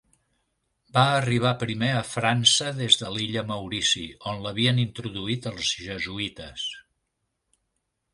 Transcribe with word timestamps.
Va 0.97 1.01
arribar 1.17 1.49
primer 1.63 1.89
a 1.97 1.99
França 2.13 2.71
des 2.79 2.97
de 3.01 3.11
l'Illa 3.17 3.43
Maurici, 3.51 4.05
on 4.31 4.41
l'havien 4.47 4.81
introduït 4.85 5.45
els 5.51 5.75
Jesuïtes. 5.89 6.65